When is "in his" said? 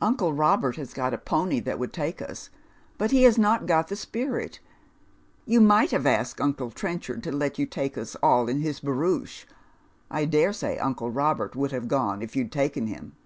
8.48-8.80